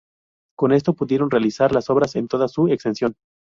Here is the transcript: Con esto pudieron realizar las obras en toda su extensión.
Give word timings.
Con 0.57 0.71
esto 0.71 0.95
pudieron 0.95 1.29
realizar 1.29 1.71
las 1.75 1.91
obras 1.91 2.15
en 2.15 2.27
toda 2.27 2.47
su 2.47 2.67
extensión. 2.69 3.13